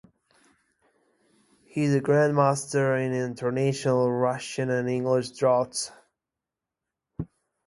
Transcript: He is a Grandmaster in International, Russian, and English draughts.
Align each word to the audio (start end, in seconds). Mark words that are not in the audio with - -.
He 1.67 1.83
is 1.83 1.93
a 1.93 2.01
Grandmaster 2.01 2.99
in 3.05 3.13
International, 3.13 4.11
Russian, 4.11 4.71
and 4.71 4.89
English 4.89 5.33
draughts. 5.33 5.91